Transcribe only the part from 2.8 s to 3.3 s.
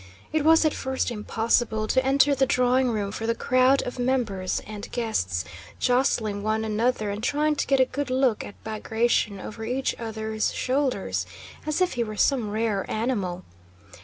room door for